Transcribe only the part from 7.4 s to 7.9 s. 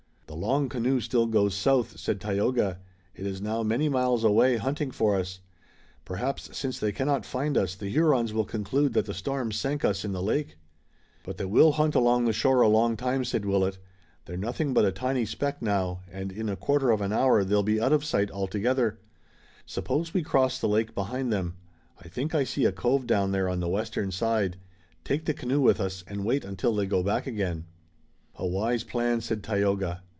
us, the